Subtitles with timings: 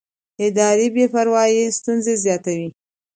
[0.45, 2.67] اداري بې پروایي ستونزې زیاتوي